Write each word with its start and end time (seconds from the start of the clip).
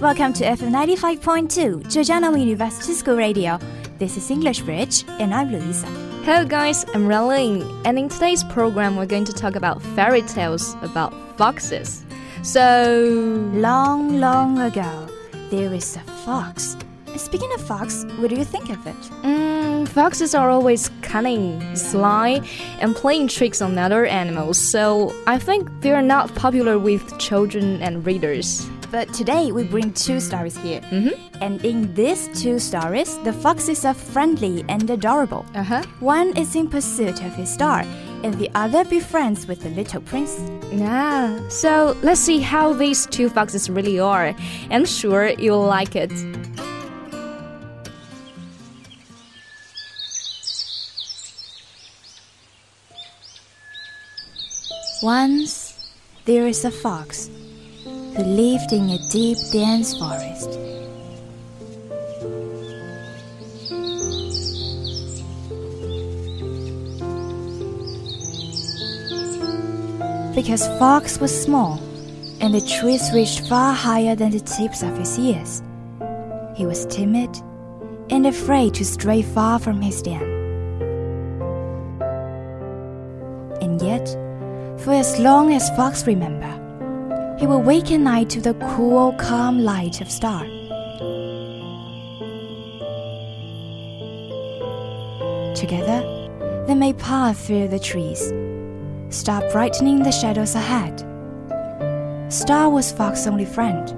welcome 0.00 0.32
to 0.32 0.44
FM 0.44 0.70
95.2, 0.70 1.82
Zhejiang 1.84 2.38
University 2.38 2.92
School 2.92 3.16
Radio. 3.16 3.58
This 3.98 4.16
is 4.16 4.30
English 4.30 4.60
Bridge, 4.60 5.04
and 5.18 5.34
I'm 5.34 5.50
Louisa. 5.50 5.86
Hello 6.22 6.44
guys, 6.44 6.84
I'm 6.94 7.08
Raling, 7.08 7.62
and 7.84 7.98
in 7.98 8.08
today's 8.08 8.44
program 8.44 8.96
we're 8.96 9.06
going 9.06 9.24
to 9.24 9.32
talk 9.32 9.56
about 9.56 9.82
fairy 9.96 10.22
tales 10.22 10.76
about 10.82 11.12
foxes. 11.36 12.04
So, 12.42 13.50
long, 13.54 14.20
long 14.20 14.60
ago, 14.60 15.08
there 15.50 15.74
is 15.74 15.96
a 15.96 16.00
fox. 16.24 16.76
Speaking 17.16 17.50
of 17.54 17.60
fox, 17.66 18.04
what 18.18 18.30
do 18.30 18.36
you 18.36 18.44
think 18.44 18.70
of 18.70 18.86
it? 18.86 19.00
Mm, 19.24 19.88
foxes 19.88 20.32
are 20.32 20.48
always 20.48 20.90
cunning, 21.02 21.74
sly, 21.74 22.40
and 22.78 22.94
playing 22.94 23.28
tricks 23.28 23.60
on 23.60 23.76
other 23.76 24.06
animals, 24.06 24.58
so 24.58 25.12
I 25.26 25.40
think 25.40 25.68
they're 25.80 26.02
not 26.02 26.32
popular 26.36 26.78
with 26.78 27.18
children 27.18 27.82
and 27.82 28.06
readers. 28.06 28.68
But 28.90 29.12
today 29.12 29.52
we 29.52 29.64
bring 29.64 29.92
two 29.92 30.18
stories 30.18 30.56
here. 30.56 30.80
Mm 30.90 31.02
-hmm. 31.04 31.42
And 31.44 31.64
in 31.64 31.94
these 31.94 32.28
two 32.42 32.58
stories, 32.58 33.18
the 33.24 33.32
foxes 33.32 33.84
are 33.84 33.94
friendly 33.94 34.64
and 34.68 34.90
adorable. 34.90 35.44
Uh 35.54 35.70
-huh. 35.70 35.82
One 36.00 36.32
is 36.40 36.54
in 36.54 36.68
pursuit 36.68 37.20
of 37.26 37.36
his 37.36 37.52
star, 37.52 37.84
and 38.24 38.34
the 38.38 38.50
other 38.64 38.84
befriends 38.84 39.46
with 39.46 39.60
the 39.60 39.68
little 39.68 40.00
prince. 40.00 40.32
Yeah, 40.72 41.48
so 41.48 41.96
let's 42.02 42.24
see 42.24 42.40
how 42.40 42.76
these 42.78 43.08
two 43.08 43.28
foxes 43.28 43.68
really 43.68 44.00
are. 44.00 44.34
I'm 44.70 44.86
sure 44.86 45.34
you'll 45.38 45.68
like 45.78 46.04
it. 46.04 46.12
Once 55.02 55.74
there 56.24 56.48
is 56.48 56.64
a 56.64 56.70
fox 56.70 57.30
who 58.18 58.24
lived 58.24 58.72
in 58.72 58.90
a 58.90 58.98
deep 59.10 59.38
dense 59.52 59.96
forest. 59.96 60.58
Because 70.34 70.66
Fox 70.80 71.20
was 71.20 71.30
small 71.30 71.78
and 72.40 72.52
the 72.52 72.60
trees 72.60 73.12
reached 73.14 73.46
far 73.48 73.72
higher 73.72 74.16
than 74.16 74.32
the 74.32 74.40
tips 74.40 74.82
of 74.82 74.98
his 74.98 75.16
ears, 75.16 75.62
he 76.56 76.66
was 76.66 76.86
timid 76.86 77.30
and 78.10 78.26
afraid 78.26 78.74
to 78.74 78.84
stray 78.84 79.22
far 79.22 79.60
from 79.60 79.80
his 79.80 80.02
den. 80.02 80.22
And 83.62 83.80
yet, 83.80 84.08
for 84.80 84.92
as 84.92 85.20
long 85.20 85.52
as 85.52 85.70
Fox 85.76 86.04
remember, 86.04 86.57
he 87.38 87.46
will 87.46 87.62
wake 87.62 87.90
at 87.92 88.00
night 88.00 88.28
to 88.30 88.40
the 88.40 88.54
cool, 88.54 89.12
calm 89.12 89.60
light 89.60 90.00
of 90.00 90.10
star. 90.10 90.44
Together, 95.54 96.02
they 96.66 96.74
may 96.74 96.92
pass 96.92 97.46
through 97.46 97.68
the 97.68 97.78
trees, 97.78 98.32
star 99.08 99.42
brightening 99.52 100.02
the 100.02 100.10
shadows 100.10 100.54
ahead. 100.54 101.04
Star 102.32 102.68
was 102.68 102.92
Fox's 102.92 103.26
only 103.26 103.44
friend. 103.44 103.94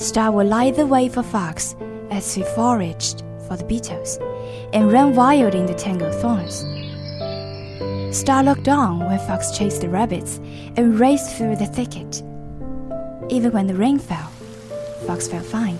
Star 0.00 0.30
will 0.30 0.46
light 0.46 0.76
the 0.76 0.86
way 0.86 1.08
for 1.08 1.22
Fox 1.22 1.76
as 2.10 2.34
he 2.34 2.42
foraged 2.54 3.22
for 3.46 3.56
the 3.56 3.64
beetles 3.64 4.18
and 4.72 4.92
ran 4.92 5.14
wild 5.14 5.54
in 5.54 5.66
the 5.66 5.74
tangled 5.74 6.14
thorns. 6.16 6.64
Star 8.16 8.42
looked 8.42 8.68
on 8.68 9.00
when 9.00 9.18
Fox 9.20 9.56
chased 9.56 9.80
the 9.80 9.88
rabbits 9.88 10.38
and 10.76 10.98
raced 10.98 11.36
through 11.36 11.56
the 11.56 11.66
thicket. 11.66 12.22
Even 13.30 13.52
when 13.52 13.66
the 13.66 13.74
rain 13.74 13.98
fell, 13.98 14.30
Fox 15.06 15.28
felt 15.28 15.44
fine. 15.44 15.78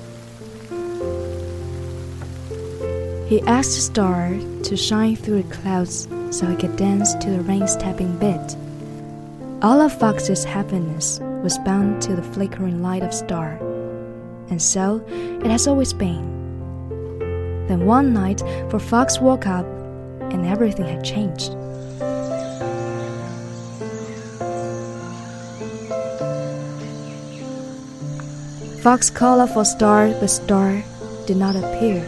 He 3.26 3.40
asked 3.42 3.74
the 3.74 3.80
star 3.80 4.36
to 4.64 4.76
shine 4.76 5.16
through 5.16 5.42
the 5.42 5.54
clouds 5.54 6.08
so 6.30 6.46
he 6.46 6.56
could 6.56 6.76
dance 6.76 7.14
to 7.14 7.30
the 7.30 7.40
rain's 7.40 7.76
tapping 7.76 8.16
beat. 8.18 8.56
All 9.62 9.80
of 9.80 9.98
Fox's 9.98 10.44
happiness 10.44 11.20
was 11.42 11.58
bound 11.58 12.02
to 12.02 12.14
the 12.14 12.22
flickering 12.22 12.82
light 12.82 13.02
of 13.02 13.14
star, 13.14 13.58
and 14.50 14.60
so 14.60 15.02
it 15.08 15.46
has 15.46 15.66
always 15.66 15.92
been. 15.92 16.36
Then 17.66 17.86
one 17.86 18.12
night, 18.12 18.40
for 18.70 18.78
Fox 18.78 19.20
woke 19.20 19.46
up, 19.46 19.66
and 20.32 20.46
everything 20.46 20.86
had 20.86 21.04
changed. 21.04 21.54
Fox 28.88 29.10
called 29.10 29.50
for 29.50 29.66
Star, 29.66 30.08
but 30.18 30.30
Star 30.30 30.82
did 31.26 31.36
not 31.36 31.54
appear. 31.54 32.00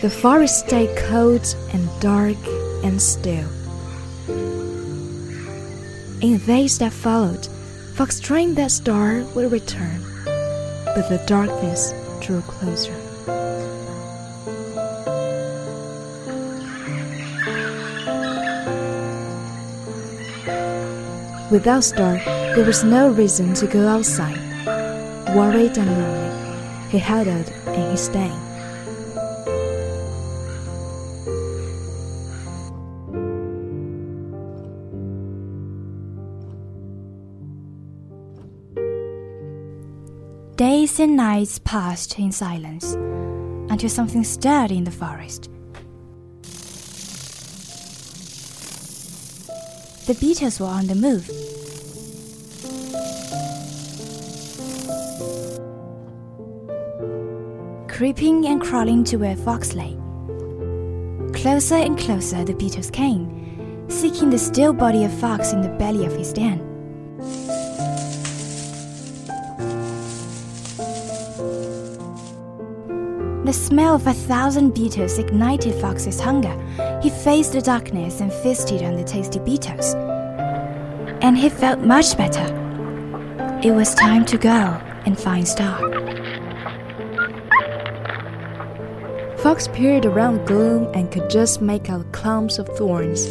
The 0.00 0.08
forest 0.08 0.60
stayed 0.60 0.96
cold 0.96 1.44
and 1.72 1.88
dark 1.98 2.36
and 2.84 3.02
still. 3.02 3.48
In 6.22 6.38
days 6.46 6.78
that 6.78 6.92
followed, 6.92 7.48
Fox 7.96 8.20
dreamed 8.20 8.54
that 8.58 8.70
Star 8.70 9.24
would 9.34 9.50
return, 9.50 10.04
but 10.94 11.08
the 11.08 11.20
darkness 11.26 11.92
drew 12.20 12.42
closer. 12.42 13.03
Without 21.54 21.84
Star, 21.84 22.16
there 22.56 22.64
was 22.64 22.82
no 22.82 23.10
reason 23.10 23.54
to 23.54 23.68
go 23.68 23.86
outside. 23.86 24.36
Worried 25.36 25.78
and 25.78 25.88
lonely, 25.88 26.90
he 26.90 26.98
huddled 26.98 27.48
in 27.68 27.90
his 27.92 28.08
den. 28.08 28.32
Days 40.56 40.98
and 40.98 41.14
nights 41.14 41.60
passed 41.60 42.18
in 42.18 42.32
silence 42.32 42.94
until 43.70 43.88
something 43.88 44.24
stirred 44.24 44.72
in 44.72 44.82
the 44.82 44.90
forest. 44.90 45.53
The 50.06 50.14
beetles 50.20 50.60
were 50.60 50.66
on 50.66 50.86
the 50.86 50.94
move. 50.94 51.26
Creeping 57.88 58.44
and 58.44 58.60
crawling 58.60 59.04
to 59.04 59.16
where 59.16 59.34
Fox 59.34 59.72
lay. 59.72 59.96
Closer 61.32 61.76
and 61.76 61.98
closer 61.98 62.44
the 62.44 62.52
beetles 62.52 62.90
came, 62.90 63.88
seeking 63.88 64.28
the 64.28 64.36
still 64.36 64.74
body 64.74 65.04
of 65.04 65.12
Fox 65.20 65.54
in 65.54 65.62
the 65.62 65.70
belly 65.70 66.04
of 66.04 66.14
his 66.14 66.34
den. 66.34 66.58
The 73.46 73.52
smell 73.54 73.94
of 73.94 74.06
a 74.06 74.12
thousand 74.12 74.74
beetles 74.74 75.16
ignited 75.18 75.74
Fox's 75.80 76.20
hunger. 76.20 76.54
He 77.04 77.10
faced 77.10 77.52
the 77.52 77.60
darkness 77.60 78.22
and 78.22 78.32
feasted 78.32 78.82
on 78.82 78.96
the 78.96 79.04
tasty 79.04 79.38
beetles. 79.38 79.92
And 81.20 81.36
he 81.36 81.50
felt 81.50 81.80
much 81.80 82.16
better. 82.16 82.46
It 83.62 83.72
was 83.72 83.94
time 83.94 84.24
to 84.24 84.38
go 84.38 84.80
and 85.04 85.20
find 85.20 85.46
Star. 85.46 85.78
Fox 89.36 89.68
peered 89.68 90.06
around 90.06 90.46
gloom 90.46 90.90
and 90.94 91.12
could 91.12 91.28
just 91.28 91.60
make 91.60 91.90
out 91.90 92.10
clumps 92.12 92.58
of 92.58 92.68
thorns. 92.68 93.26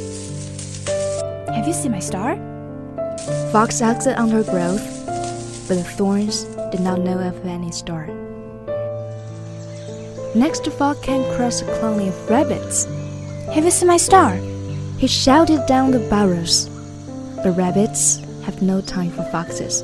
Have 1.48 1.66
you 1.66 1.74
seen 1.74 1.94
my 1.94 2.00
star? 2.00 2.36
Fox 3.52 3.81
asked 3.81 4.06
the 4.06 4.14
undergrowth, 4.22 4.86
but 5.68 5.78
the 5.78 5.84
thorns 5.84 6.44
did 6.69 6.81
not 6.81 7.00
know 7.00 7.18
of 7.18 7.44
any 7.44 7.72
star. 7.72 8.06
Next, 10.36 10.68
Fox 10.68 11.00
came 11.00 11.24
across 11.31 11.64
a 11.64 11.80
colony 11.80 12.10
of 12.10 12.30
rabbits. 12.30 12.86
Have 13.54 13.66
you 13.66 13.72
seen 13.72 13.88
my 13.88 13.98
star? 13.98 14.32
He 14.98 15.06
shouted 15.06 15.68
down 15.68 15.92
the 15.92 16.00
burrows. 16.10 16.66
The 17.44 17.54
rabbits 17.56 18.18
have 18.46 18.64
no 18.64 18.82
time 18.82 19.12
for 19.12 19.22
foxes. 19.26 19.84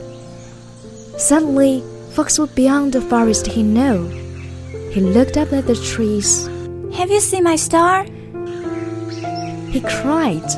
Suddenly, 1.18 1.83
Fox 2.13 2.39
was 2.39 2.50
beyond 2.50 2.94
the 2.94 3.01
forest 3.01 3.45
he 3.45 3.62
knew. 3.62 4.07
He 4.89 5.01
looked 5.01 5.38
up 5.38 5.54
at 5.54 5.68
the 5.68 5.75
trees. 5.75 6.48
Have 6.98 7.12
you 7.12 7.19
seen 7.19 7.44
my 7.44 7.56
star? 7.56 8.06
He 9.69 9.81
cried, 9.81 10.50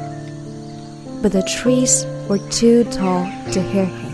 but 1.21 1.33
the 1.33 1.43
trees 1.43 2.05
were 2.29 2.39
too 2.49 2.85
tall 2.85 3.25
to 3.51 3.61
hear 3.61 3.85
him. 3.85 4.10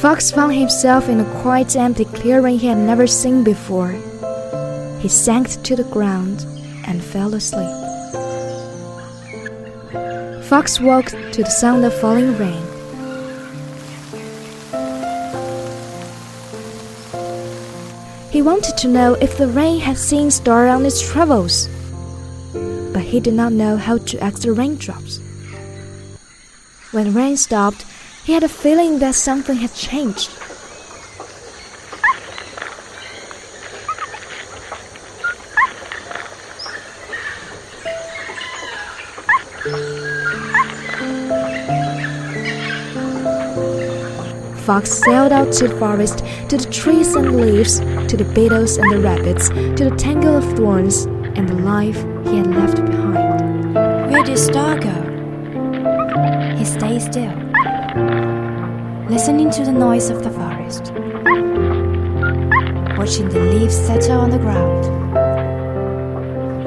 Fox 0.00 0.30
found 0.30 0.54
himself 0.54 1.08
in 1.08 1.18
a 1.18 1.40
quiet, 1.42 1.74
empty 1.74 2.04
clearing 2.04 2.56
he 2.56 2.68
had 2.68 2.78
never 2.78 3.04
seen 3.04 3.42
before. 3.42 3.90
He 5.00 5.08
sank 5.08 5.60
to 5.64 5.74
the 5.74 5.82
ground 5.90 6.46
and 6.86 7.02
fell 7.02 7.34
asleep. 7.34 7.68
Fox 10.44 10.80
woke 10.80 11.06
to 11.32 11.42
the 11.42 11.50
sound 11.50 11.84
of 11.84 11.92
falling 12.00 12.38
rain. 12.38 12.62
He 18.30 18.40
wanted 18.40 18.76
to 18.76 18.86
know 18.86 19.14
if 19.14 19.36
the 19.36 19.48
rain 19.48 19.80
had 19.80 19.98
seen 19.98 20.30
Star 20.30 20.68
on 20.68 20.86
its 20.86 21.02
travels, 21.10 21.66
but 22.92 23.02
he 23.02 23.18
did 23.18 23.34
not 23.34 23.52
know 23.52 23.76
how 23.76 23.98
to 23.98 24.22
ask 24.22 24.42
the 24.42 24.52
raindrops. 24.52 25.18
When 26.92 27.12
rain 27.14 27.36
stopped, 27.36 27.84
he 28.28 28.34
had 28.34 28.44
a 28.44 28.48
feeling 28.48 28.98
that 28.98 29.14
something 29.14 29.56
had 29.56 29.72
changed. 29.72 30.28
Fox 44.66 44.90
sailed 44.90 45.32
out 45.32 45.50
to 45.50 45.68
the 45.68 45.76
forest, 45.78 46.18
to 46.50 46.58
the 46.58 46.68
trees 46.70 47.14
and 47.14 47.34
leaves, 47.34 47.78
to 47.78 48.14
the 48.18 48.30
beetles 48.34 48.76
and 48.76 48.92
the 48.92 49.00
rabbits, 49.00 49.48
to 49.48 49.88
the 49.88 49.96
tangle 49.96 50.36
of 50.36 50.44
thorns 50.54 51.06
and 51.06 51.48
the 51.48 51.54
life 51.54 51.96
he 52.26 52.36
had 52.36 52.48
left 52.48 52.76
behind. 52.84 53.74
Where 54.12 54.22
did 54.22 54.38
Star 54.38 54.78
go? 54.78 54.96
He 56.58 56.66
stayed 56.66 57.00
still, 57.00 57.47
listening 59.08 59.50
to 59.50 59.64
the 59.64 59.72
noise 59.72 60.10
of 60.10 60.22
the 60.22 60.30
forest, 60.30 60.92
watching 62.98 63.26
the 63.30 63.40
leaves 63.40 63.74
settle 63.74 64.20
on 64.20 64.28
the 64.28 64.38
ground. 64.38 64.84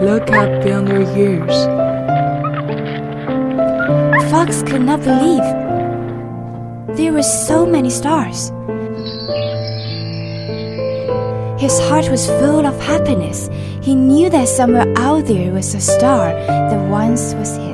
Look 0.02 0.32
up 0.32 0.64
beyond 0.64 0.90
your 0.90 1.04
years. 1.16 1.56
Fox 4.32 4.64
could 4.64 4.82
not 4.82 5.02
believe 5.02 5.44
there 6.98 7.14
were 7.14 7.22
so 7.22 7.64
many 7.64 7.92
stars. 7.92 8.50
His 11.62 11.80
heart 11.82 12.10
was 12.10 12.26
full 12.26 12.66
of 12.66 12.80
happiness. 12.82 13.50
He 13.84 13.94
knew 13.94 14.32
that 14.32 14.48
somewhere 14.48 14.92
out 14.98 15.26
there 15.28 15.52
was 15.54 15.76
a 15.76 15.80
star 15.80 16.34
that 16.34 16.90
once 16.90 17.36
was 17.36 17.56
his. 17.56 17.71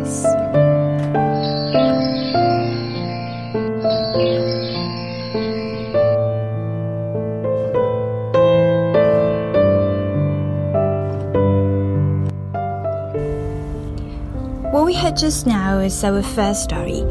Just 15.17 15.47
now 15.47 15.79
is 15.79 16.03
our 16.03 16.21
first 16.21 16.63
story 16.63 17.01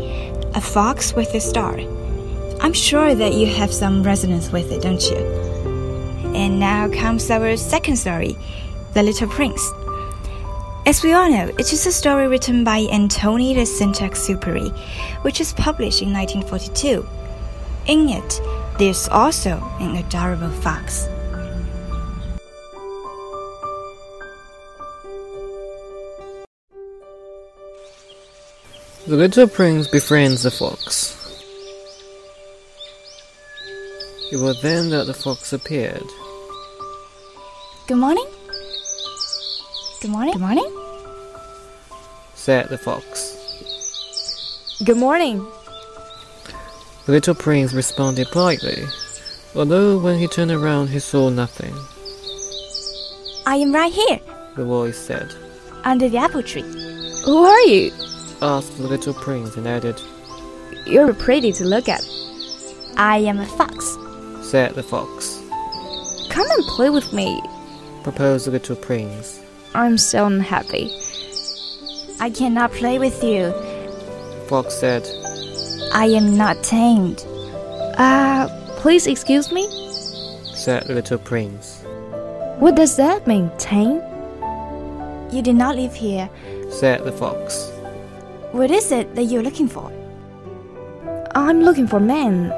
A 0.54 0.60
Fox 0.60 1.12
with 1.14 1.34
a 1.34 1.40
Star. 1.40 1.76
I'm 2.60 2.72
sure 2.72 3.16
that 3.16 3.34
you 3.34 3.46
have 3.48 3.72
some 3.72 4.04
resonance 4.04 4.52
with 4.52 4.70
it, 4.70 4.80
don't 4.80 5.02
you? 5.10 5.16
And 6.32 6.60
now 6.60 6.88
comes 6.88 7.28
our 7.32 7.56
second 7.56 7.96
story 7.96 8.36
The 8.94 9.02
Little 9.02 9.26
Prince. 9.26 9.60
As 10.86 11.02
we 11.02 11.14
all 11.14 11.28
know, 11.28 11.48
it 11.58 11.72
is 11.72 11.84
a 11.84 11.90
story 11.90 12.28
written 12.28 12.62
by 12.62 12.82
Antoni 12.92 13.54
de 13.54 13.66
Saint-Exupéry, 13.66 14.70
which 15.22 15.40
was 15.40 15.52
published 15.54 16.00
in 16.00 16.12
1942. 16.12 17.04
In 17.88 18.08
it, 18.08 18.40
there's 18.78 19.08
also 19.08 19.60
an 19.80 19.96
adorable 19.96 20.50
fox. 20.50 21.08
The 29.06 29.16
little 29.16 29.46
prince 29.48 29.86
befriends 29.88 30.42
the 30.42 30.50
fox. 30.50 31.12
It 34.32 34.36
was 34.38 34.60
then 34.62 34.90
that 34.90 35.06
the 35.06 35.14
fox 35.14 35.52
appeared. 35.52 36.02
Good 37.86 37.98
morning. 37.98 38.26
Good 40.02 40.10
morning. 40.10 40.32
Good 40.32 40.40
morning. 40.42 40.70
Said 42.34 42.68
the 42.68 42.78
fox. 42.78 43.32
Good 44.84 44.96
morning. 44.96 45.38
The 47.06 47.12
little 47.12 47.34
prince 47.36 47.72
responded 47.72 48.26
politely, 48.32 48.82
although 49.54 49.98
when 49.98 50.18
he 50.18 50.26
turned 50.26 50.50
around 50.50 50.88
he 50.88 50.98
saw 50.98 51.28
nothing. 51.30 51.74
I 53.46 53.56
am 53.56 53.72
right 53.72 53.92
here, 53.92 54.18
The 54.56 54.64
voice 54.64 54.98
said. 54.98 55.32
under 55.84 56.08
the 56.08 56.18
apple 56.18 56.42
tree. 56.42 56.64
Who 57.24 57.44
are 57.44 57.60
you? 57.60 57.92
Asked 58.42 58.76
the 58.76 58.86
little 58.86 59.14
prince 59.14 59.56
and 59.56 59.66
added, 59.66 60.00
You're 60.86 61.14
pretty 61.14 61.52
to 61.52 61.64
look 61.64 61.88
at. 61.88 62.06
I 62.98 63.18
am 63.18 63.38
a 63.38 63.46
fox. 63.46 63.96
Said 64.42 64.74
the 64.74 64.82
fox. 64.82 65.42
Come 66.28 66.46
and 66.50 66.64
play 66.64 66.90
with 66.90 67.12
me. 67.14 67.42
Proposed 68.02 68.46
the 68.46 68.50
little 68.50 68.76
prince. 68.76 69.40
I'm 69.74 69.96
so 69.96 70.26
unhappy. 70.26 70.90
I 72.20 72.30
cannot 72.30 72.72
play 72.72 72.98
with 72.98 73.24
you. 73.24 73.44
The 73.46 74.46
fox 74.48 74.74
said, 74.74 75.06
I 75.94 76.04
am 76.06 76.36
not 76.36 76.62
tamed. 76.62 77.24
Uh, 77.96 78.48
please 78.76 79.06
excuse 79.06 79.50
me? 79.50 79.66
Said 80.54 80.86
the 80.86 80.94
little 80.94 81.18
prince. 81.18 81.82
What 82.58 82.74
does 82.74 82.96
that 82.96 83.26
mean, 83.26 83.50
tame? 83.58 84.02
You 85.32 85.42
did 85.42 85.56
not 85.56 85.76
live 85.76 85.94
here. 85.94 86.28
Said 86.70 87.04
the 87.04 87.12
fox. 87.12 87.72
What 88.56 88.70
is 88.70 88.90
it 88.90 89.14
that 89.16 89.24
you're 89.24 89.42
looking 89.42 89.68
for? 89.68 89.92
I'm 91.34 91.60
looking 91.60 91.86
for 91.86 92.00
men. 92.00 92.50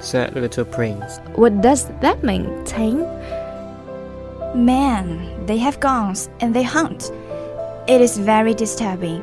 Said 0.00 0.34
the 0.34 0.40
little 0.40 0.64
prince. 0.64 1.20
What 1.36 1.60
does 1.60 1.86
that 2.00 2.24
mean, 2.24 2.64
tame? 2.64 3.06
Men, 4.56 5.46
they 5.46 5.56
have 5.58 5.78
guns 5.78 6.28
and 6.40 6.56
they 6.56 6.64
hunt. 6.64 7.12
It 7.86 8.00
is 8.00 8.18
very 8.18 8.52
disturbing. 8.52 9.22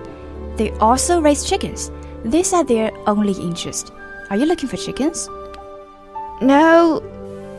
They 0.56 0.72
also 0.80 1.20
raise 1.20 1.44
chickens. 1.44 1.92
These 2.24 2.54
are 2.54 2.64
their 2.64 2.92
only 3.08 3.34
interest. 3.34 3.92
Are 4.30 4.38
you 4.38 4.46
looking 4.46 4.70
for 4.70 4.78
chickens? 4.78 5.28
No, 6.42 7.04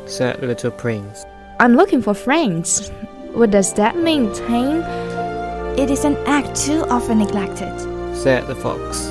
Said 0.06 0.40
the 0.40 0.46
little 0.46 0.70
prince. 0.70 1.26
I'm 1.60 1.76
looking 1.76 2.00
for 2.00 2.14
friends. 2.14 2.88
What 3.34 3.50
does 3.50 3.74
that 3.74 3.98
mean, 3.98 4.32
tame? 4.32 4.80
It 5.76 5.90
is 5.90 6.06
an 6.06 6.16
act 6.24 6.56
too 6.56 6.86
often 6.88 7.18
neglected. 7.18 7.95
Said 8.22 8.46
the 8.46 8.56
fox. 8.56 9.06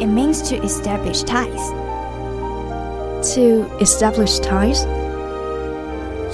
It 0.00 0.06
means 0.06 0.42
to 0.50 0.56
establish 0.62 1.22
ties. 1.22 1.70
To 3.34 3.64
establish 3.80 4.40
ties? 4.40 4.84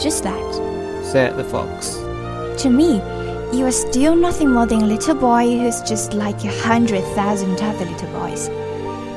Just 0.03 0.25
that. 0.25 1.05
Said 1.05 1.37
the 1.37 1.45
fox. 1.45 1.97
To 2.63 2.71
me, 2.71 2.95
you 3.57 3.67
are 3.67 3.73
still 3.73 4.17
nothing 4.17 4.51
more 4.51 4.67
than 4.67 4.83
a 4.83 4.87
little 4.87 5.15
boy 5.15 5.59
who's 5.59 5.83
just 5.83 6.15
like 6.15 6.43
a 6.45 6.61
hundred 6.63 7.05
thousand 7.15 7.61
other 7.61 7.85
little 7.85 8.11
boys. 8.19 8.49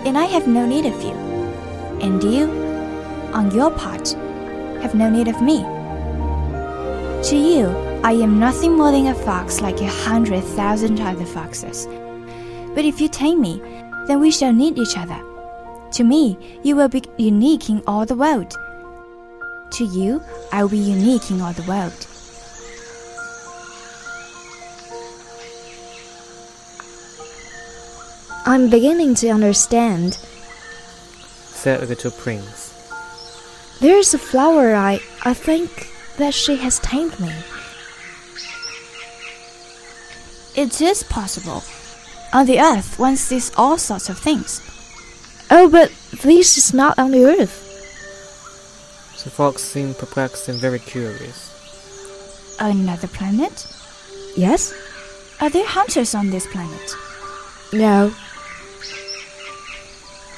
And 0.06 0.18
I 0.18 0.26
have 0.26 0.48
no 0.48 0.66
need 0.68 0.86
of 0.86 1.02
you. 1.02 1.14
And 2.02 2.22
you, 2.22 2.52
on 3.34 3.52
your 3.56 3.72
part, 3.72 4.10
have 4.84 4.94
no 4.94 5.10
need 5.10 5.30
of 5.30 5.42
me. 5.42 5.64
To 7.30 7.36
you, 7.36 7.68
I 8.04 8.12
am 8.12 8.38
nothing 8.38 8.78
more 8.78 8.92
than 8.92 9.08
a 9.08 9.16
fox 9.16 9.62
like 9.62 9.80
a 9.82 9.88
hundred 9.88 10.44
thousand 10.44 11.00
other 11.00 11.26
foxes. 11.26 11.88
But 12.78 12.86
if 12.86 13.02
you 13.02 13.10
tame 13.10 13.42
me, 13.42 13.60
then 14.06 14.20
we 14.20 14.30
shall 14.30 14.54
need 14.54 14.78
each 14.78 14.96
other. 15.00 15.20
To 15.94 16.04
me, 16.04 16.38
you 16.62 16.76
will 16.76 16.88
be 16.88 17.02
unique 17.18 17.72
in 17.72 17.82
all 17.88 18.06
the 18.06 18.14
world. 18.14 18.54
To 19.72 19.84
you, 19.84 20.22
I 20.52 20.62
will 20.62 20.70
be 20.70 20.78
unique 20.78 21.32
in 21.32 21.42
all 21.42 21.54
the 21.54 21.64
world. 21.64 22.06
I'm 28.46 28.70
beginning 28.70 29.16
to 29.26 29.30
understand. 29.30 30.20
Said 31.50 31.80
the 31.80 31.88
little 31.88 32.12
prince. 32.12 32.78
There's 33.82 34.14
a 34.14 34.20
flower 34.20 34.76
I 34.76 35.00
I 35.26 35.34
think 35.34 35.90
that 36.18 36.36
she 36.36 36.58
has 36.58 36.78
tamed 36.78 37.20
me. 37.20 37.34
It 40.56 40.80
is 40.80 41.02
possible. 41.02 41.64
On 42.38 42.46
the 42.46 42.60
earth, 42.60 43.00
one 43.00 43.18
sees 43.18 43.52
all 43.58 43.80
sorts 43.80 44.10
of 44.10 44.20
things. 44.20 44.62
Oh, 45.50 45.68
but 45.68 45.92
this 46.22 46.56
is 46.56 46.72
not 46.72 47.00
on 47.00 47.10
the 47.10 47.26
earth. 47.26 47.64
The 49.24 49.32
fox 49.32 49.64
seemed 49.64 49.98
perplexed 49.98 50.48
and 50.48 50.60
very 50.60 50.78
curious. 50.78 51.50
Another 52.60 53.08
planet? 53.08 53.66
Yes? 54.36 54.72
Are 55.42 55.50
there 55.50 55.66
hunters 55.66 56.14
on 56.14 56.30
this 56.30 56.46
planet? 56.46 56.96
No. 57.74 58.14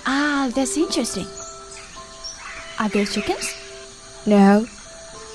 Ah, 0.05 0.49
that's 0.55 0.77
interesting. 0.77 1.27
Are 2.79 2.87
there 2.87 3.05
chickens? 3.05 3.53
No. 4.25 4.65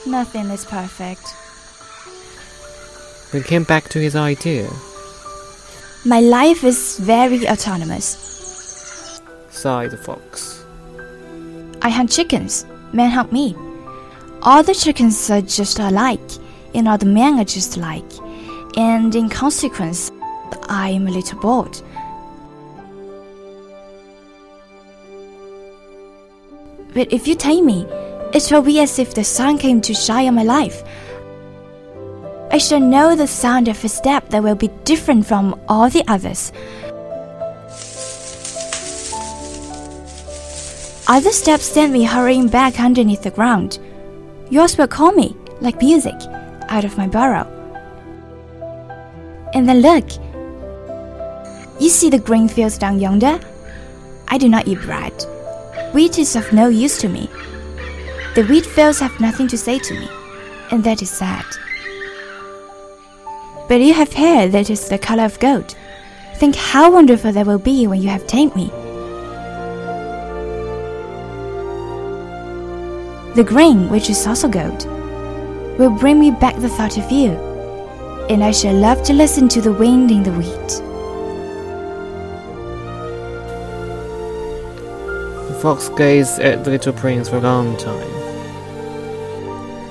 Nothing 0.07 0.49
is 0.49 0.65
perfect. 0.65 1.25
But 3.31 3.43
he 3.43 3.45
came 3.47 3.65
back 3.65 3.91
to 3.91 3.99
his 3.99 4.17
idea, 4.17 4.71
My 6.07 6.21
life 6.21 6.65
is 6.65 6.99
very 6.99 7.49
autonomous. 7.49 9.23
sighed 9.49 9.91
the 9.91 9.97
fox. 9.97 10.63
I 11.81 11.89
hunt 11.89 12.11
chickens. 12.11 12.67
Men 12.93 13.11
hunt 13.11 13.33
me. 13.33 13.57
All 14.43 14.63
the 14.63 14.75
chickens 14.75 15.31
are 15.31 15.41
just 15.41 15.79
alike, 15.79 16.21
and 16.75 16.89
all 16.89 16.99
the 16.99 17.07
men 17.07 17.41
are 17.41 17.45
just 17.45 17.79
alike. 17.79 18.13
And 18.77 19.15
in 19.15 19.31
consequence, 19.31 20.13
I 20.69 20.91
am 20.91 21.07
a 21.07 21.11
little 21.11 21.41
bored. 21.41 21.81
But 26.93 27.11
if 27.11 27.27
you 27.27 27.35
tame 27.35 27.65
me, 27.65 27.87
it 28.35 28.53
will 28.53 28.61
be 28.61 28.79
as 28.81 28.99
if 28.99 29.15
the 29.15 29.25
sun 29.25 29.57
came 29.57 29.81
to 29.81 29.95
shine 29.95 30.29
on 30.29 30.35
my 30.35 30.43
life. 30.43 30.83
I 32.55 32.59
shall 32.59 32.79
know 32.79 33.17
the 33.17 33.27
sound 33.27 33.67
of 33.67 33.85
a 33.85 33.89
step 33.89 34.29
that 34.29 34.41
will 34.41 34.55
be 34.55 34.69
different 34.85 35.27
from 35.27 35.61
all 35.67 35.91
the 35.91 36.05
others. 36.07 36.53
Other 41.09 41.33
steps 41.33 41.65
send 41.65 41.93
me 41.93 42.05
hurrying 42.05 42.47
back 42.47 42.79
underneath 42.79 43.25
the 43.25 43.33
ground. 43.33 43.81
Yours 44.51 44.79
will 44.79 44.87
call 44.87 45.11
me, 45.11 45.35
like 45.61 45.83
music, 45.83 46.15
out 46.69 46.85
of 46.85 46.97
my 46.97 47.09
burrow. 47.09 47.45
And 49.53 49.69
then 49.69 49.81
look. 49.81 50.09
You 51.81 51.89
see 51.89 52.09
the 52.09 52.21
green 52.21 52.47
fields 52.47 52.79
down 52.79 53.01
yonder? 53.01 53.41
I 54.29 54.39
do 54.39 54.49
not 54.49 54.69
eat 54.69 54.81
bread. 54.83 55.13
Wheat 55.93 56.21
is 56.21 56.37
of 56.37 56.53
no 56.53 56.69
use 56.69 56.99
to 56.99 57.09
me. 57.09 57.29
The 58.37 58.47
wheat 58.49 58.65
fields 58.65 59.01
have 59.01 59.21
nothing 59.21 59.49
to 59.49 59.59
say 59.59 59.81
to 59.81 59.95
me, 59.95 60.09
and 60.71 60.85
that 60.85 61.03
is 61.03 61.11
sad. 61.11 61.45
But 63.69 63.81
you 63.81 63.95
have 63.95 64.13
hair 64.13 64.49
that 64.49 64.69
is 64.69 64.89
the 64.89 64.99
color 64.99 65.25
of 65.25 65.41
gold. 65.41 65.75
Think 66.35 66.55
how 66.57 66.91
wonderful 66.93 67.33
that 67.33 67.47
will 67.47 67.59
be 67.59 67.87
when 67.87 68.03
you 68.03 68.09
have 68.09 68.27
tamed 68.27 68.55
me. 68.55 68.71
The 73.35 73.45
grain, 73.45 73.89
which 73.89 74.11
is 74.11 74.27
also 74.27 74.49
gold, 74.49 74.87
will 75.79 75.91
bring 75.91 76.21
me 76.21 76.31
back 76.31 76.57
the 76.57 76.69
thought 76.69 76.99
of 76.99 77.11
you, 77.11 77.31
and 78.29 78.45
I 78.45 78.53
shall 78.53 78.75
love 78.75 79.03
to 79.05 79.13
listen 79.13 79.49
to 79.49 79.61
the 79.61 79.73
wind 79.73 80.11
in 80.11 80.23
the 80.23 80.33
wheat. 80.33 80.69
The 85.49 85.59
fox 85.61 85.89
gazed 85.89 86.39
at 86.41 86.65
the 86.65 86.71
little 86.71 86.93
prince 86.93 87.29
for 87.29 87.39
a 87.39 87.41
long 87.41 87.77
time. 87.77 88.11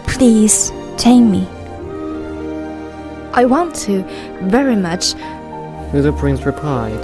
Please 0.05 0.71
tame 0.97 1.31
me. 1.31 1.47
I 3.35 3.45
want 3.45 3.73
to, 3.87 4.03
very 4.43 4.75
much, 4.75 5.13
The 5.13 5.89
little 6.01 6.13
prince 6.13 6.45
replied. 6.45 7.01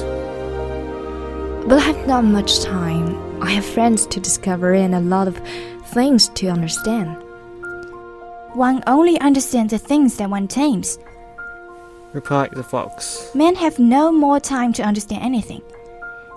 but 1.67 1.77
I 1.79 1.81
have 1.81 2.07
not 2.07 2.23
much 2.23 2.61
time. 2.63 3.17
I 3.41 3.51
have 3.51 3.65
friends 3.65 4.05
to 4.07 4.19
discover 4.19 4.73
and 4.73 4.93
a 4.95 4.99
lot 4.99 5.27
of 5.27 5.39
things 5.93 6.29
to 6.35 6.47
understand. 6.49 7.15
One 8.53 8.83
only 8.87 9.19
understands 9.19 9.71
the 9.71 9.77
things 9.79 10.17
that 10.17 10.29
one 10.29 10.47
tames. 10.47 10.97
Replied 12.13 12.51
the 12.53 12.63
fox. 12.63 13.29
Men 13.35 13.55
have 13.55 13.77
no 13.79 14.11
more 14.11 14.39
time 14.39 14.73
to 14.73 14.83
understand 14.83 15.23
anything. 15.23 15.61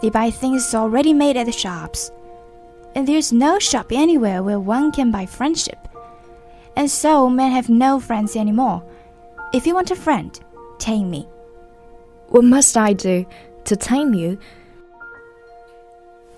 They 0.02 0.10
buy 0.10 0.30
things 0.30 0.74
already 0.74 1.12
made 1.14 1.36
at 1.36 1.46
the 1.46 1.52
shops. 1.52 2.10
And 2.94 3.08
there's 3.08 3.32
no 3.32 3.58
shop 3.58 3.86
anywhere 3.90 4.42
where 4.42 4.60
one 4.60 4.92
can 4.92 5.10
buy 5.10 5.24
friendship. 5.26 5.78
And 6.76 6.90
so 6.90 7.28
men 7.30 7.50
have 7.52 7.70
no 7.70 7.98
friends 8.00 8.36
anymore. 8.36 8.82
If 9.52 9.66
you 9.66 9.74
want 9.74 9.90
a 9.90 9.96
friend, 9.96 10.38
tame 10.78 11.10
me. 11.10 11.28
What 12.28 12.44
must 12.44 12.74
I 12.78 12.94
do 12.94 13.26
to 13.66 13.76
tame 13.76 14.14
you? 14.14 14.38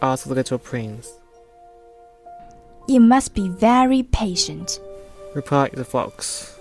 Asked 0.02 0.26
the 0.28 0.34
little 0.34 0.58
prince. 0.58 1.12
You 2.88 2.98
must 2.98 3.32
be 3.32 3.48
very 3.48 4.02
patient. 4.02 4.80
Replied 5.32 5.72
the 5.74 5.84
fox. 5.84 6.58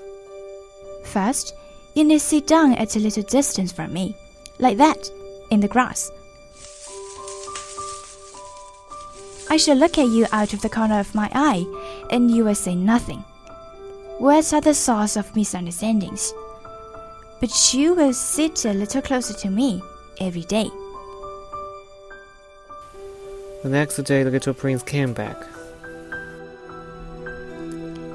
First, 1.05 1.55
you 1.95 2.03
need 2.03 2.19
to 2.19 2.25
sit 2.25 2.45
down 2.45 2.73
at 2.73 2.95
a 2.95 2.99
little 2.99 3.23
distance 3.23 3.71
from 3.71 3.91
me, 3.91 4.15
like 4.59 4.77
that, 4.77 5.09
in 5.49 5.59
the 5.59 5.67
grass. 5.67 6.11
I 9.49 9.57
shall 9.57 9.75
look 9.75 9.97
at 9.97 10.07
you 10.07 10.27
out 10.31 10.53
of 10.53 10.61
the 10.61 10.69
corner 10.69 10.99
of 10.99 11.15
my 11.15 11.31
eye, 11.33 11.65
and 12.11 12.29
you 12.29 12.45
will 12.45 12.55
say 12.55 12.75
nothing. 12.75 13.23
Words 14.19 14.53
are 14.53 14.61
the 14.61 14.75
source 14.75 15.17
of 15.17 15.35
misunderstandings. 15.35 16.31
But 17.43 17.73
you 17.73 17.93
will 17.93 18.13
sit 18.13 18.63
a 18.63 18.71
little 18.71 19.01
closer 19.01 19.33
to 19.33 19.49
me 19.49 19.81
every 20.21 20.43
day. 20.43 20.69
The 23.63 23.67
next 23.69 23.97
day, 23.97 24.23
the 24.23 24.31
little 24.31 24.53
prince 24.53 24.81
came 24.81 25.11
back. 25.11 25.35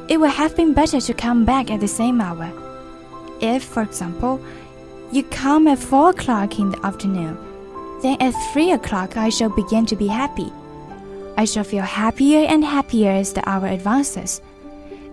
It 0.09 0.19
would 0.19 0.31
have 0.31 0.57
been 0.57 0.73
better 0.73 0.99
to 0.99 1.13
come 1.13 1.45
back 1.45 1.71
at 1.71 1.81
the 1.81 1.89
same 1.89 2.23
hour. 2.23 2.51
If, 3.43 3.65
for 3.65 3.83
example, 3.83 4.41
you 5.13 5.25
come 5.25 5.69
at 5.69 5.79
4 5.79 6.09
o'clock 6.09 6.59
in 6.59 6.71
the 6.71 6.87
afternoon, 6.87 7.37
then 8.01 8.17
at 8.23 8.33
3 8.55 8.73
o'clock 8.73 9.19
I 9.19 9.29
shall 9.29 9.51
begin 9.51 9.85
to 9.89 9.97
be 9.97 10.07
happy. 10.07 10.51
I 11.37 11.45
shall 11.45 11.65
feel 11.65 11.83
happier 11.83 12.47
and 12.49 12.65
happier 12.65 13.11
as 13.11 13.35
the 13.35 13.47
hour 13.47 13.67
advances. 13.67 14.41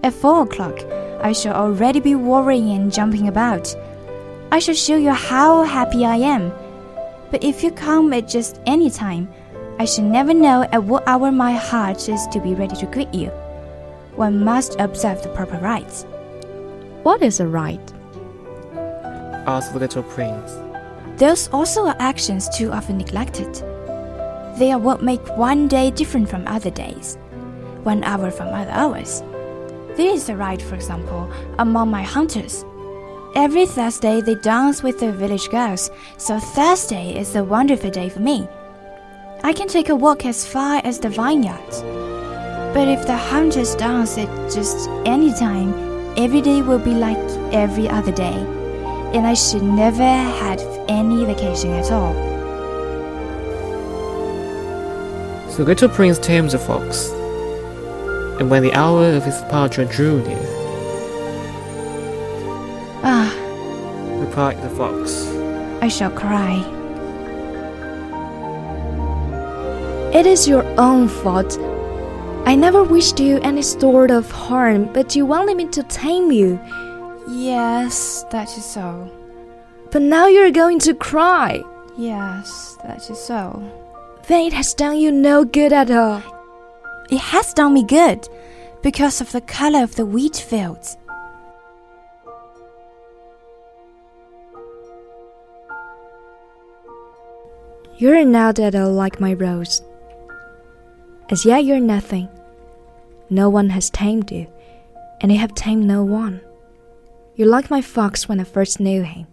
At 0.04 0.14
4 0.14 0.44
o'clock, 0.44 0.80
I 1.22 1.34
shall 1.34 1.56
already 1.56 2.00
be 2.00 2.16
worrying 2.16 2.70
and 2.70 2.94
jumping 2.94 3.28
about. 3.28 3.76
I 4.52 4.60
shall 4.60 4.76
show 4.76 4.96
you 4.96 5.12
how 5.12 5.64
happy 5.64 6.06
I 6.06 6.16
am. 6.18 6.52
But 7.32 7.44
if 7.44 7.64
you 7.64 7.72
come 7.72 8.14
at 8.14 8.28
just 8.28 8.60
any 8.66 8.90
time, 8.90 9.28
I 9.80 9.86
shall 9.86 10.06
never 10.06 10.34
know 10.34 10.64
at 10.72 10.84
what 10.84 11.08
hour 11.08 11.32
my 11.32 11.54
heart 11.54 12.08
is 12.08 12.26
to 12.28 12.40
be 12.40 12.54
ready 12.54 12.76
to 12.78 12.86
greet 12.86 13.14
you. 13.14 13.28
One 14.16 14.44
must 14.44 14.80
observe 14.80 15.22
the 15.22 15.30
proper 15.30 15.58
rites. 15.58 16.06
What 17.04 17.22
is 17.22 17.40
a 17.40 17.48
rite? 17.48 17.94
Asked 19.48 19.74
the 19.74 19.80
little 19.80 20.04
prince. 20.04 20.54
Those 21.18 21.50
also 21.50 21.88
are 21.88 21.96
actions 22.00 22.48
too 22.58 22.72
often 22.72 22.98
neglected. 22.98 23.54
They 24.58 24.72
are 24.72 24.80
what 24.80 25.04
make 25.04 25.26
one 25.38 25.68
day 25.68 25.92
different 25.92 26.30
from 26.30 26.48
other 26.48 26.70
days, 26.70 27.18
one 27.84 28.04
hour 28.06 28.32
from 28.32 28.48
other 28.48 28.72
hours. 28.72 29.22
There 29.98 30.14
is 30.14 30.30
a 30.30 30.36
rite, 30.36 30.62
for 30.62 30.76
example, 30.76 31.30
among 31.60 31.92
my 31.92 32.04
hunters. 32.04 32.64
Every 33.36 33.66
Thursday 33.66 34.22
they 34.22 34.36
dance 34.36 34.82
with 34.82 35.02
the 35.02 35.12
village 35.12 35.50
girls, 35.50 35.92
so 36.16 36.40
Thursday 36.40 37.20
is 37.20 37.36
a 37.36 37.44
wonderful 37.44 37.90
day 37.90 38.08
for 38.08 38.22
me. 38.22 38.48
I 39.44 39.52
can 39.52 39.68
take 39.68 39.90
a 39.90 39.96
walk 39.96 40.26
as 40.26 40.48
far 40.48 40.80
as 40.86 41.00
the 41.00 41.10
vineyards. 41.10 41.82
But 42.74 42.88
if 42.88 43.06
the 43.06 43.18
hunters 43.18 43.76
dance 43.76 44.18
at 44.18 44.30
just 44.54 44.88
any 45.06 45.34
time, 45.34 45.74
every 46.18 46.40
day 46.40 46.62
will 46.62 46.80
be 46.80 46.94
like 46.94 47.18
every 47.52 47.90
other 47.90 48.14
day, 48.14 48.38
and 49.14 49.28
I 49.28 49.34
should 49.34 49.64
never 49.64 50.02
have 50.02 50.62
any 50.88 51.26
vacation 51.26 51.72
at 51.72 51.92
all. 51.92 52.14
So 55.52 55.64
little 55.64 55.90
prince 55.90 56.20
tamed 56.20 56.52
the 56.52 56.58
fox. 56.60 57.10
And 58.40 58.50
when 58.50 58.64
the 58.64 58.74
hour 58.74 59.12
of 59.12 59.26
his 59.26 59.42
departure 59.42 59.84
drew 59.84 60.24
near, 60.24 60.65
replied 64.36 64.62
the 64.62 64.70
fox. 64.76 65.28
I 65.82 65.88
shall 65.88 66.12
cry. 66.12 66.60
It 70.14 70.26
is 70.26 70.46
your 70.46 70.66
own 70.78 71.08
fault. 71.08 71.58
I 72.46 72.54
never 72.54 72.84
wished 72.84 73.18
you 73.22 73.40
any 73.44 73.62
sort 73.62 74.12
of 74.12 74.30
harm, 74.30 74.92
but 74.92 75.16
you 75.16 75.26
wanted 75.26 75.56
me 75.56 75.68
to 75.70 75.84
tame 75.84 76.34
you. 76.34 76.60
Yes, 77.30 78.26
that 78.30 78.50
is 78.58 78.66
so. 78.66 79.10
But 79.92 80.02
now 80.02 80.28
you're 80.28 80.52
going 80.52 80.80
to 80.80 80.94
cry. 80.94 81.64
Yes, 81.98 82.78
that 82.84 83.10
is 83.10 83.18
so. 83.18 83.64
Then 84.28 84.48
it 84.48 84.54
has 84.54 84.74
done 84.74 84.98
you 84.98 85.14
no 85.14 85.46
good 85.46 85.72
at 85.72 85.90
all. 85.90 86.22
It 87.10 87.22
has 87.22 87.54
done 87.54 87.74
me 87.74 87.86
good 87.86 88.28
because 88.84 89.22
of 89.22 89.32
the 89.32 89.40
color 89.40 89.82
of 89.82 89.96
the 89.96 90.06
wheat 90.06 90.36
fields. 90.36 90.98
You're 97.98 98.16
at 98.18 98.76
all 98.76 98.92
like 98.92 99.22
my 99.22 99.34
rose. 99.34 99.82
As 101.30 101.46
yet 101.46 101.64
you're 101.64 101.80
nothing. 101.80 102.28
No 103.30 103.50
one 103.50 103.70
has 103.70 103.90
tamed 103.90 104.32
you, 104.32 104.48
and 105.22 105.32
you 105.32 105.38
have 105.38 105.56
tamed 105.56 105.86
no 105.86 106.04
one. 106.04 106.42
You're 107.36 107.48
like 107.48 107.72
my 107.72 107.82
fox 107.82 108.28
when 108.28 108.42
I 108.42 108.44
first 108.44 108.82
knew 108.82 109.04
him. 109.04 109.28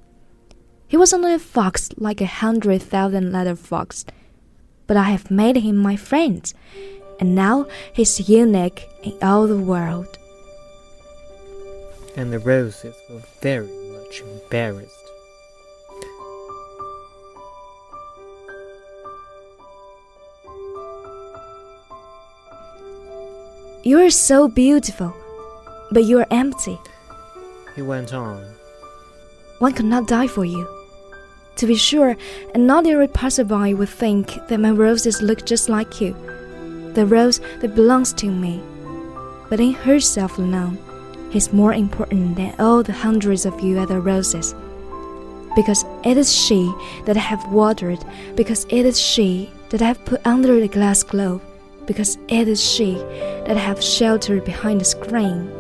He 0.87 0.97
was 0.97 1.13
only 1.13 1.35
a 1.35 1.41
fox 1.41 1.91
like 1.97 2.21
a 2.21 2.27
hundred 2.27 2.83
thousand 2.83 3.35
other 3.35 3.57
fox, 3.57 4.05
but 4.87 4.97
I 4.97 5.11
have 5.11 5.29
made 5.29 5.57
him 5.57 5.77
my 5.77 5.97
friend, 5.97 6.53
and 7.19 7.35
now 7.35 7.67
he's 7.93 8.29
unique 8.29 8.87
in 9.03 9.19
all 9.23 9.49
the 9.49 9.59
world. 9.59 10.19
And 12.17 12.33
the 12.33 12.39
roses 12.39 12.95
were 13.11 13.23
very 13.41 13.67
much 13.67 14.21
embarrassed. 14.21 15.02
You 23.85 23.99
are 23.99 24.11
so 24.11 24.47
beautiful, 24.47 25.13
but 25.91 26.05
you 26.05 26.21
are 26.21 26.27
empty. 26.31 26.79
He 27.75 27.83
went 27.83 28.15
on. 28.15 28.41
One 29.59 29.73
could 29.73 29.87
not 29.87 30.07
die 30.07 30.29
for 30.29 30.45
you. 30.45 30.69
To 31.57 31.67
be 31.67 31.75
sure, 31.75 32.17
an 32.55 32.71
ordinary 32.71 33.09
passerby 33.09 33.75
would 33.75 33.89
think 33.89 34.47
that 34.47 34.61
my 34.61 34.71
roses 34.71 35.21
look 35.21 35.45
just 35.45 35.69
like 35.69 36.01
you, 36.01 36.15
the 36.95 37.05
rose 37.05 37.41
that 37.59 37.75
belongs 37.75 38.13
to 38.15 38.31
me. 38.31 38.63
But 39.51 39.59
in 39.59 39.73
herself 39.73 40.39
alone, 40.39 40.79
he's 41.33 41.53
more 41.53 41.75
important 41.75 42.37
than 42.37 42.55
all 42.61 42.85
the 42.85 42.93
hundreds 42.93 43.45
of 43.45 43.61
you 43.61 43.81
other 43.81 44.01
roses. 44.01 44.55
Because 45.57 45.85
it 46.05 46.17
is 46.17 46.33
she 46.33 46.73
that 47.07 47.17
I 47.17 47.21
have 47.21 47.51
watered, 47.51 48.05
because 48.37 48.65
it 48.67 48.87
is 48.87 49.01
she 49.01 49.51
that 49.71 49.83
I 49.83 49.87
have 49.87 50.05
put 50.05 50.25
under 50.25 50.61
the 50.61 50.69
glass 50.69 51.03
globe, 51.03 51.43
because 51.87 52.19
it 52.29 52.49
is 52.49 52.63
she 52.63 52.95
that 53.47 53.57
I 53.57 53.61
have 53.61 53.83
sheltered 53.83 54.45
behind 54.45 54.81
the 54.81 54.85
screen. 54.85 55.51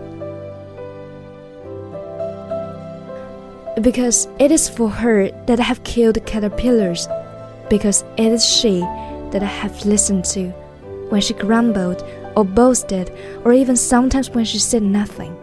Because 3.81 4.29
it 4.39 4.51
is 4.51 4.69
for 4.69 4.89
her 4.89 5.31
that 5.47 5.59
I 5.59 5.63
have 5.63 5.83
killed 5.85 6.25
caterpillars, 6.27 7.09
because 7.69 8.05
it 8.17 8.31
is 8.33 8.45
she 8.45 8.81
that 9.31 9.43
I 9.43 9.47
have 9.47 9.85
listened 9.85 10.25
to 10.27 10.51
when 11.09 11.21
she 11.21 11.35
grumbled 11.35 12.05
or 12.37 12.45
boasted, 12.45 13.13
or 13.45 13.53
even 13.53 13.77
sometimes 13.77 14.31
when 14.31 14.45
she 14.45 14.59
said 14.59 14.83
nothing. 14.83 15.37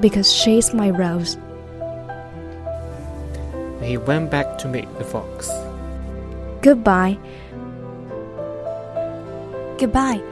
Because 0.00 0.32
she 0.32 0.58
is 0.58 0.74
my 0.74 0.90
rose. 0.90 1.36
He 3.82 3.96
went 3.96 4.30
back 4.30 4.58
to 4.58 4.68
meet 4.68 4.86
the 4.98 5.04
fox. 5.04 5.50
Goodbye. 6.60 7.18
Goodbye. 9.82 10.22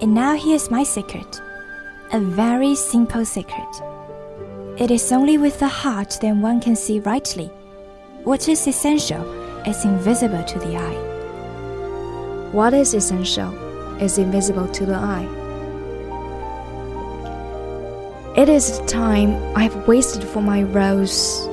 And 0.00 0.14
now 0.14 0.34
here's 0.36 0.70
my 0.70 0.84
secret 0.84 1.38
a 2.14 2.18
very 2.18 2.74
simple 2.74 3.26
secret. 3.26 3.82
It 4.78 4.90
is 4.90 5.12
only 5.12 5.36
with 5.36 5.58
the 5.60 5.68
heart 5.68 6.16
that 6.22 6.34
one 6.34 6.62
can 6.62 6.76
see 6.76 7.00
rightly. 7.00 7.48
What 8.24 8.48
is 8.48 8.66
essential 8.66 9.22
is 9.66 9.84
invisible 9.84 10.42
to 10.44 10.58
the 10.60 10.78
eye. 10.78 10.98
What 12.52 12.72
is 12.72 12.94
essential 12.94 13.52
is 14.00 14.16
invisible 14.16 14.68
to 14.68 14.86
the 14.86 14.94
eye. 14.94 15.28
It 18.34 18.48
is 18.48 18.80
the 18.80 18.86
time 18.86 19.34
I 19.54 19.64
have 19.64 19.86
wasted 19.86 20.24
for 20.24 20.40
my 20.40 20.62
rose. 20.62 21.46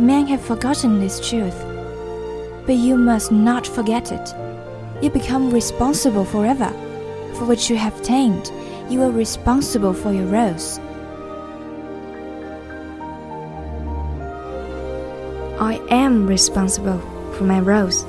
Men 0.00 0.26
have 0.26 0.42
forgotten 0.42 0.98
this 0.98 1.20
truth. 1.28 1.69
But 2.70 2.78
you 2.78 2.96
must 2.96 3.32
not 3.32 3.66
forget 3.66 4.12
it. 4.12 4.32
You 5.02 5.10
become 5.10 5.50
responsible 5.50 6.24
forever. 6.24 6.68
For 7.34 7.44
what 7.44 7.68
you 7.68 7.74
have 7.74 8.00
tamed, 8.04 8.48
you 8.88 9.02
are 9.02 9.10
responsible 9.10 9.92
for 9.92 10.12
your 10.12 10.26
rose. 10.26 10.78
I 15.58 15.84
am 15.90 16.28
responsible 16.28 17.00
for 17.32 17.42
my 17.42 17.58
rose. 17.58 18.04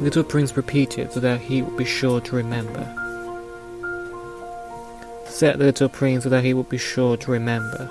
Little 0.00 0.24
Prince 0.24 0.56
repeated 0.56 1.12
so 1.12 1.20
that 1.20 1.42
he 1.42 1.60
would 1.60 1.76
be 1.76 1.84
sure 1.84 2.22
to 2.22 2.36
remember. 2.36 2.86
Said 5.26 5.58
the 5.58 5.66
little 5.66 5.90
prince 5.90 6.24
so 6.24 6.30
that 6.30 6.44
he 6.44 6.54
would 6.54 6.70
be 6.70 6.78
sure 6.78 7.18
to 7.18 7.30
remember. 7.30 7.90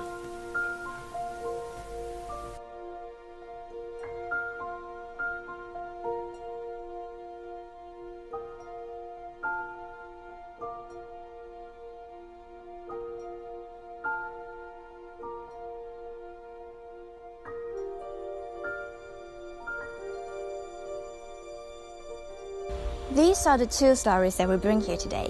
Are 23.48 23.58
the 23.58 23.66
two 23.66 23.96
stories 23.96 24.36
that 24.36 24.50
we 24.50 24.58
bring 24.58 24.82
here 24.82 24.98
today. 24.98 25.28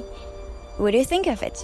What 0.77 0.91
do 0.91 0.97
you 0.97 1.05
think 1.05 1.27
of 1.27 1.43
it? 1.43 1.63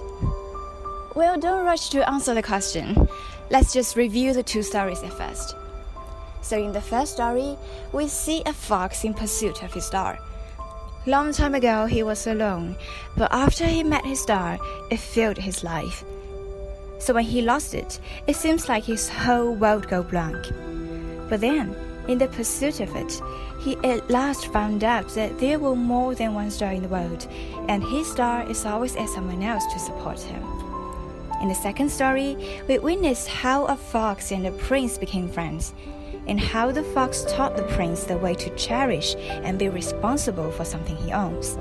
Well, 1.15 1.39
don't 1.39 1.65
rush 1.65 1.89
to 1.89 2.07
answer 2.07 2.35
the 2.35 2.43
question. 2.43 3.07
Let's 3.49 3.73
just 3.73 3.95
review 3.95 4.33
the 4.33 4.43
two 4.43 4.61
stories 4.61 5.01
at 5.01 5.13
first. 5.13 5.55
So, 6.43 6.57
in 6.57 6.71
the 6.71 6.81
first 6.81 7.13
story, 7.13 7.57
we 7.91 8.07
see 8.07 8.43
a 8.45 8.53
fox 8.53 9.03
in 9.03 9.15
pursuit 9.15 9.63
of 9.63 9.73
his 9.73 9.85
star. 9.85 10.19
Long 11.07 11.33
time 11.33 11.55
ago, 11.55 11.87
he 11.87 12.03
was 12.03 12.27
alone, 12.27 12.75
but 13.17 13.33
after 13.33 13.65
he 13.65 13.83
met 13.83 14.05
his 14.05 14.21
star, 14.21 14.59
it 14.91 14.99
filled 14.99 15.37
his 15.37 15.63
life. 15.63 16.03
So, 16.99 17.15
when 17.15 17.25
he 17.25 17.41
lost 17.41 17.73
it, 17.73 17.99
it 18.27 18.35
seems 18.35 18.69
like 18.69 18.83
his 18.83 19.09
whole 19.09 19.55
world 19.55 19.87
go 19.87 20.03
blank. 20.03 20.51
But 21.29 21.41
then, 21.41 21.75
in 22.07 22.17
the 22.17 22.27
pursuit 22.27 22.79
of 22.79 22.95
it, 22.95 23.21
he 23.59 23.77
at 23.77 24.09
last 24.09 24.47
found 24.47 24.83
out 24.83 25.07
that 25.09 25.39
there 25.39 25.59
were 25.59 25.75
more 25.75 26.15
than 26.15 26.33
one 26.33 26.51
star 26.51 26.71
in 26.71 26.83
the 26.83 26.89
world, 26.89 27.27
and 27.69 27.83
his 27.83 28.11
star 28.11 28.49
is 28.49 28.65
always 28.65 28.95
at 28.95 29.09
someone 29.09 29.41
else 29.41 29.65
to 29.73 29.79
support 29.79 30.19
him. 30.19 30.43
In 31.41 31.49
the 31.49 31.55
second 31.55 31.89
story, 31.89 32.61
we 32.67 32.79
witness 32.79 33.27
how 33.27 33.65
a 33.65 33.75
fox 33.75 34.31
and 34.31 34.45
a 34.45 34.51
prince 34.51 34.97
became 34.97 35.29
friends, 35.29 35.73
and 36.27 36.39
how 36.39 36.71
the 36.71 36.83
fox 36.83 37.25
taught 37.29 37.57
the 37.57 37.63
prince 37.63 38.03
the 38.03 38.17
way 38.17 38.33
to 38.35 38.55
cherish 38.55 39.15
and 39.17 39.59
be 39.59 39.69
responsible 39.69 40.51
for 40.51 40.65
something 40.65 40.95
he 40.97 41.11
owns. 41.11 41.57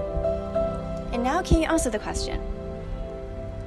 And 1.13 1.23
now, 1.23 1.43
can 1.43 1.61
you 1.61 1.69
answer 1.69 1.91
the 1.91 1.99
question? 1.99 2.41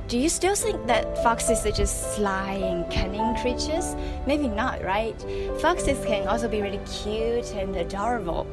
Do 0.08 0.20
you 0.20 0.30
still 0.30 0.54
think 0.54 0.86
that 0.86 1.24
foxes 1.24 1.66
are 1.66 1.72
just 1.72 2.16
sly 2.16 2.52
and 2.52 2.92
cunning 2.94 3.36
creatures? 3.42 3.96
Maybe 4.28 4.48
not, 4.48 4.84
right? 4.84 5.16
Foxes 5.60 5.98
can 6.06 6.28
also 6.28 6.48
be 6.48 6.62
really 6.62 6.80
cute 6.86 7.52
and 7.56 7.76
adorable. 7.76 8.46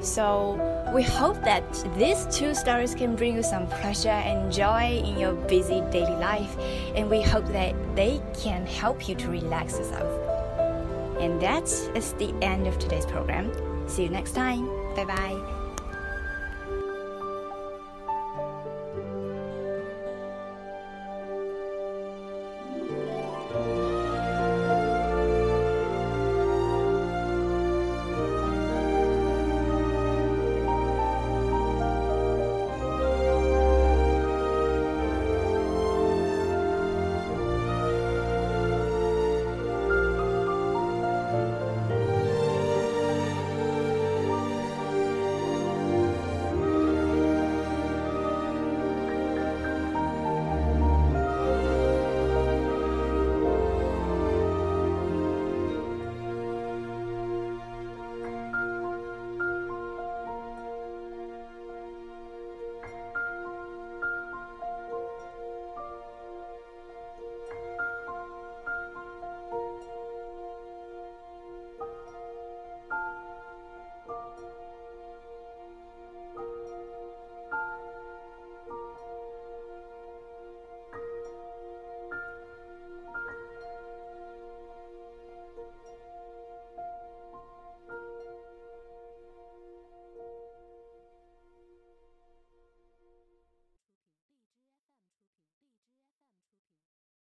So, 0.00 0.56
we 0.94 1.02
hope 1.02 1.36
that 1.44 1.62
these 1.98 2.26
two 2.34 2.54
stories 2.54 2.94
can 2.94 3.14
bring 3.14 3.34
you 3.34 3.42
some 3.42 3.66
pleasure 3.66 4.08
and 4.08 4.50
joy 4.50 5.02
in 5.04 5.18
your 5.18 5.34
busy 5.34 5.82
daily 5.92 6.16
life, 6.16 6.56
and 6.96 7.10
we 7.10 7.20
hope 7.20 7.46
that 7.48 7.74
they 7.94 8.22
can 8.32 8.64
help 8.64 9.06
you 9.06 9.14
to 9.16 9.28
relax 9.28 9.76
yourself. 9.76 10.08
And 11.20 11.38
that 11.42 11.64
is 11.94 12.14
the 12.14 12.32
end 12.40 12.66
of 12.66 12.78
today's 12.78 13.04
program. 13.04 13.52
See 13.86 14.04
you 14.04 14.08
next 14.08 14.32
time. 14.32 14.66
Bye 14.96 15.04
bye. 15.04 15.59